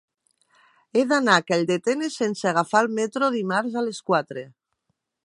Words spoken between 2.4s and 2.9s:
agafar el